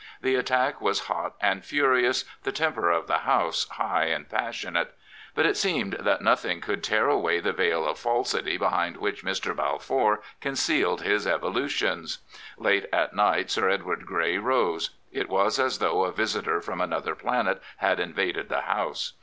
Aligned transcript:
The 0.19 0.33
attack 0.33 0.81
was 0.81 1.01
hot 1.01 1.35
and 1.39 1.63
furious; 1.63 2.25
the 2.41 2.51
temper 2.51 2.89
of 2.89 3.05
the 3.05 3.19
House 3.19 3.67
high 3.69 4.05
and 4.05 4.27
passionate. 4.27 4.95
But 5.35 5.45
it 5.45 5.55
seemed 5.55 5.93
that 5.99 6.23
nothing 6.23 6.59
could 6.59 6.83
tear 6.83 7.07
away 7.07 7.39
the 7.39 7.53
veil 7.53 7.87
of 7.87 7.99
falsity 7.99 8.57
behind 8.57 8.97
which 8.97 9.23
Mr. 9.23 9.55
Balfour 9.55 10.23
concealed 10.41 11.03
his 11.03 11.27
evolu 11.27 11.69
tions. 11.69 12.17
Late 12.57 12.87
at 12.91 13.13
night 13.13 13.51
Sir 13.51 13.69
Edward 13.69 14.07
Grey 14.07 14.39
rose. 14.39 14.89
It 15.11 15.29
was 15.29 15.59
as 15.59 15.77
though 15.77 16.05
a 16.05 16.11
visitor 16.11 16.61
from 16.61 16.81
another 16.81 17.13
planet 17.13 17.61
had 17.77 17.99
invaded 17.99 18.49
the 18.49 18.61
House. 18.61 19.13